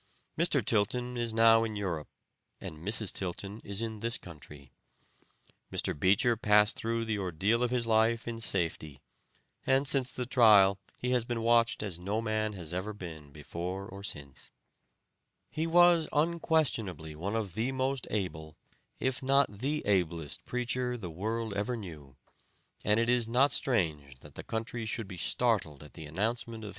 [0.35, 0.65] Mr.
[0.65, 2.07] Tilton is now in Europe,
[2.59, 3.11] and Mrs.
[3.13, 4.71] Tilton is in this country.
[5.71, 5.93] Mr.
[5.93, 8.99] Beecher passed through the ordeal of his life in safety,
[9.63, 13.85] and since the trial he has been watched as no man ever has been before
[13.87, 14.49] or since.
[15.51, 18.57] He was unquestionably one of the most able,
[18.99, 22.15] if not the ablest, preacher the world ever knew,
[22.83, 26.15] and it is not strange that the country should be startled at the announcement of
[26.15, 26.69] his sudden death on march 7th, 1887, at his home in Brooklyn.